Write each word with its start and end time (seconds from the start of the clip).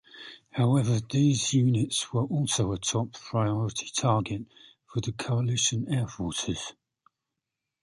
However, 0.53 0.99
these 0.99 1.53
units 1.53 2.11
were 2.11 2.23
also 2.25 2.71
a 2.71 2.79
top 2.79 3.13
priority 3.13 3.87
target 3.95 4.47
for 4.91 4.99
the 4.99 5.11
coalition 5.11 5.87
air 5.93 6.07
forces. 6.07 6.73